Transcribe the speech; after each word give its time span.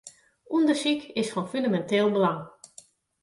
Undersyk 0.55 1.01
is 1.21 1.29
fan 1.33 1.47
fûneminteel 1.51 2.07
belang. 2.13 2.41